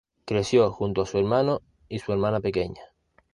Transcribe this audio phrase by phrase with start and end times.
[0.25, 2.81] Creció junto a su hermano y su hermana pequeña.